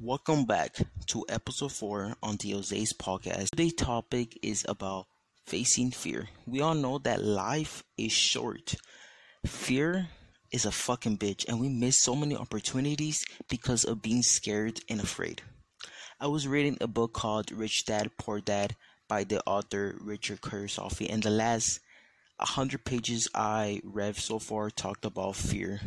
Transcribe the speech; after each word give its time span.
Welcome 0.00 0.44
back 0.44 0.76
to 1.06 1.24
episode 1.28 1.72
4 1.72 2.14
on 2.22 2.36
the 2.36 2.52
Jose's 2.52 2.92
podcast. 2.92 3.50
Today's 3.50 3.74
topic 3.74 4.38
is 4.44 4.64
about 4.68 5.06
facing 5.44 5.90
fear. 5.90 6.28
We 6.46 6.60
all 6.60 6.76
know 6.76 6.98
that 6.98 7.24
life 7.24 7.82
is 7.96 8.12
short. 8.12 8.76
Fear 9.44 10.06
is 10.52 10.64
a 10.64 10.70
fucking 10.70 11.18
bitch, 11.18 11.48
and 11.48 11.58
we 11.58 11.68
miss 11.68 11.98
so 11.98 12.14
many 12.14 12.36
opportunities 12.36 13.24
because 13.48 13.82
of 13.82 14.00
being 14.00 14.22
scared 14.22 14.78
and 14.88 15.00
afraid. 15.00 15.42
I 16.20 16.28
was 16.28 16.46
reading 16.46 16.78
a 16.80 16.86
book 16.86 17.12
called 17.12 17.50
Rich 17.50 17.86
Dad 17.86 18.12
Poor 18.18 18.40
Dad 18.40 18.76
by 19.08 19.24
the 19.24 19.42
author 19.46 19.96
Richard 20.00 20.42
Kiyosaki, 20.42 21.12
and 21.12 21.24
the 21.24 21.30
last 21.30 21.80
100 22.36 22.84
pages 22.84 23.28
I 23.34 23.80
read 23.82 24.14
so 24.14 24.38
far 24.38 24.70
talked 24.70 25.04
about 25.04 25.34
fear. 25.34 25.80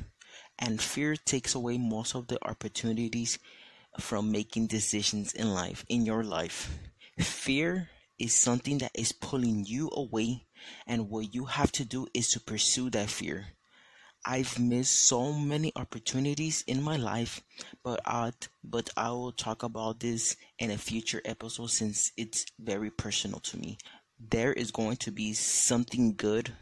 And 0.59 0.81
fear 0.81 1.15
takes 1.15 1.55
away 1.55 1.77
most 1.77 2.13
of 2.13 2.27
the 2.27 2.37
opportunities 2.45 3.39
from 3.99 4.31
making 4.31 4.67
decisions 4.67 5.33
in 5.33 5.53
life, 5.53 5.85
in 5.89 6.05
your 6.05 6.23
life. 6.23 6.77
Fear 7.19 7.89
is 8.17 8.33
something 8.33 8.77
that 8.79 8.91
is 8.93 9.11
pulling 9.11 9.65
you 9.65 9.89
away, 9.93 10.45
and 10.87 11.09
what 11.09 11.33
you 11.33 11.45
have 11.45 11.71
to 11.73 11.85
do 11.85 12.07
is 12.13 12.29
to 12.29 12.39
pursue 12.39 12.89
that 12.91 13.09
fear. 13.09 13.47
I've 14.23 14.59
missed 14.59 15.07
so 15.07 15.33
many 15.33 15.71
opportunities 15.75 16.63
in 16.67 16.83
my 16.83 16.95
life, 16.95 17.41
but 17.83 17.99
I 18.05 18.31
but 18.63 18.89
I 18.95 19.09
will 19.09 19.31
talk 19.31 19.63
about 19.63 19.99
this 19.99 20.35
in 20.59 20.69
a 20.69 20.77
future 20.77 21.21
episode 21.25 21.71
since 21.71 22.11
it's 22.17 22.45
very 22.59 22.91
personal 22.91 23.39
to 23.39 23.57
me. 23.57 23.79
There 24.19 24.53
is 24.53 24.69
going 24.69 24.97
to 24.97 25.11
be 25.11 25.33
something 25.33 26.13
good 26.15 26.53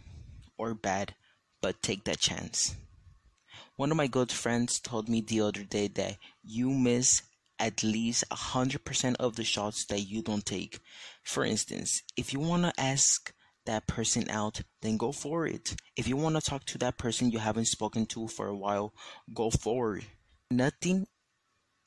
or 0.58 0.74
bad, 0.74 1.16
but 1.62 1.82
take 1.82 2.06
that 2.06 2.20
chance. 2.20 2.76
One 3.80 3.92
of 3.92 3.96
my 3.96 4.08
good 4.08 4.30
friends 4.30 4.78
told 4.78 5.08
me 5.08 5.22
the 5.22 5.40
other 5.40 5.64
day 5.64 5.88
that 5.88 6.18
you 6.44 6.70
miss 6.70 7.22
at 7.58 7.82
least 7.82 8.26
100% 8.30 9.16
of 9.22 9.38
the 9.38 9.46
shots 9.46 9.86
that 9.86 10.02
you 10.02 10.22
don't 10.22 10.46
take. 10.46 10.82
For 11.24 11.46
instance, 11.46 12.04
if 12.18 12.34
you 12.34 12.42
want 12.42 12.64
to 12.64 12.74
ask 12.78 13.34
that 13.66 13.88
person 13.88 14.30
out, 14.30 14.64
then 14.82 14.98
go 14.98 15.14
for 15.14 15.48
it. 15.48 15.78
If 15.96 16.10
you 16.10 16.18
want 16.18 16.36
to 16.36 16.42
talk 16.42 16.66
to 16.66 16.78
that 16.80 16.98
person 16.98 17.32
you 17.32 17.40
haven't 17.40 17.70
spoken 17.70 18.06
to 18.08 18.28
for 18.28 18.48
a 18.48 18.58
while, 18.58 18.94
go 19.34 19.50
forward. 19.50 20.04
Nothing 20.52 21.08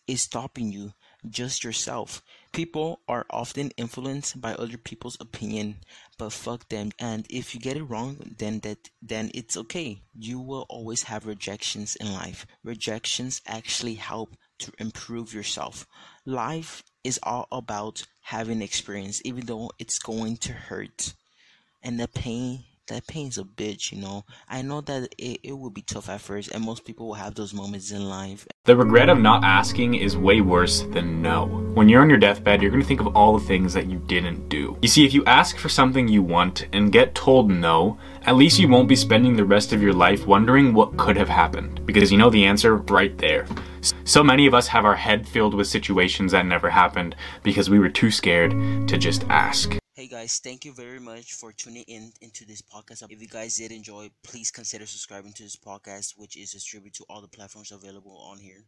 is 0.06 0.22
stopping 0.22 0.72
you, 0.72 0.94
just 1.28 1.64
yourself. 1.64 2.22
People 2.52 3.00
are 3.08 3.26
often 3.30 3.70
influenced 3.76 4.40
by 4.40 4.54
other 4.54 4.76
people's 4.76 5.16
opinion, 5.20 5.76
but 6.18 6.32
fuck 6.32 6.68
them. 6.68 6.90
And 6.98 7.26
if 7.30 7.54
you 7.54 7.60
get 7.60 7.76
it 7.76 7.84
wrong, 7.84 8.34
then 8.38 8.60
that 8.60 8.90
then 9.00 9.30
it's 9.34 9.56
okay. 9.56 10.02
You 10.14 10.40
will 10.40 10.66
always 10.68 11.04
have 11.04 11.26
rejections 11.26 11.96
in 11.96 12.12
life. 12.12 12.46
Rejections 12.62 13.40
actually 13.46 13.94
help 13.94 14.36
to 14.58 14.72
improve 14.78 15.34
yourself. 15.34 15.86
Life 16.26 16.82
is 17.02 17.18
all 17.22 17.48
about 17.50 18.04
having 18.20 18.62
experience, 18.62 19.20
even 19.24 19.46
though 19.46 19.70
it's 19.78 19.98
going 19.98 20.36
to 20.38 20.52
hurt 20.52 21.14
and 21.82 21.98
the 21.98 22.08
pain 22.08 22.64
that 22.88 23.06
pain's 23.06 23.38
a 23.38 23.44
bitch, 23.44 23.92
you 23.92 24.00
know. 24.00 24.24
I 24.48 24.62
know 24.62 24.80
that 24.82 25.14
it, 25.18 25.40
it 25.42 25.52
will 25.52 25.70
be 25.70 25.82
tough 25.82 26.08
at 26.08 26.20
first, 26.20 26.50
and 26.52 26.64
most 26.64 26.84
people 26.84 27.06
will 27.06 27.14
have 27.14 27.34
those 27.34 27.54
moments 27.54 27.90
in 27.90 28.08
life. 28.08 28.46
The 28.64 28.76
regret 28.76 29.08
of 29.08 29.18
not 29.18 29.44
asking 29.44 29.94
is 29.94 30.16
way 30.16 30.40
worse 30.40 30.82
than 30.82 31.22
no. 31.22 31.46
When 31.74 31.88
you're 31.88 32.02
on 32.02 32.08
your 32.08 32.18
deathbed, 32.18 32.62
you're 32.62 32.70
gonna 32.70 32.84
think 32.84 33.00
of 33.00 33.16
all 33.16 33.38
the 33.38 33.44
things 33.44 33.72
that 33.74 33.88
you 33.90 33.98
didn't 34.06 34.48
do. 34.48 34.78
You 34.82 34.88
see, 34.88 35.04
if 35.04 35.14
you 35.14 35.24
ask 35.24 35.56
for 35.56 35.68
something 35.68 36.08
you 36.08 36.22
want 36.22 36.66
and 36.72 36.92
get 36.92 37.14
told 37.14 37.50
no, 37.50 37.98
at 38.22 38.36
least 38.36 38.58
you 38.58 38.68
won't 38.68 38.88
be 38.88 38.96
spending 38.96 39.36
the 39.36 39.44
rest 39.44 39.72
of 39.72 39.82
your 39.82 39.92
life 39.92 40.26
wondering 40.26 40.74
what 40.74 40.96
could 40.96 41.16
have 41.16 41.28
happened, 41.28 41.84
because 41.86 42.12
you 42.12 42.18
know 42.18 42.30
the 42.30 42.44
answer 42.44 42.76
right 42.76 43.16
there. 43.18 43.46
So 44.04 44.22
many 44.22 44.46
of 44.46 44.54
us 44.54 44.68
have 44.68 44.84
our 44.84 44.94
head 44.94 45.26
filled 45.26 45.54
with 45.54 45.66
situations 45.66 46.32
that 46.32 46.46
never 46.46 46.70
happened 46.70 47.16
because 47.42 47.68
we 47.68 47.80
were 47.80 47.88
too 47.88 48.10
scared 48.10 48.52
to 48.88 48.96
just 48.96 49.24
ask. 49.24 49.76
Hey 49.94 50.06
guys, 50.06 50.38
thank 50.38 50.66
you 50.66 50.74
very 50.74 51.00
much 51.00 51.32
for 51.32 51.50
tuning 51.50 51.84
in 51.84 52.12
into 52.20 52.44
this 52.44 52.60
podcast. 52.60 53.04
If 53.08 53.22
you 53.22 53.26
guys 53.26 53.56
did 53.56 53.72
enjoy, 53.72 54.10
please 54.22 54.50
consider 54.50 54.84
subscribing 54.84 55.32
to 55.34 55.44
this 55.44 55.56
podcast, 55.56 56.12
which 56.18 56.36
is 56.36 56.52
distributed 56.52 56.98
to 56.98 57.04
all 57.08 57.22
the 57.22 57.28
platforms 57.28 57.72
available 57.72 58.18
on 58.18 58.38
here. 58.38 58.66